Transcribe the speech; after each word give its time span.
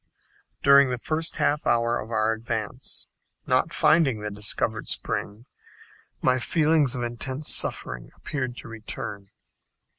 During 0.63 0.89
the 0.89 0.97
first 0.97 1.35
half 1.35 1.67
hour 1.67 1.99
of 1.99 2.09
our 2.09 2.31
advance, 2.33 3.05
not 3.45 3.71
finding 3.71 4.19
the 4.19 4.31
discovered 4.31 4.87
spring, 4.87 5.45
my 6.23 6.39
feelings 6.39 6.95
of 6.95 7.03
intense 7.03 7.53
suffering 7.53 8.09
appeared 8.15 8.57
to 8.57 8.67
return. 8.67 9.27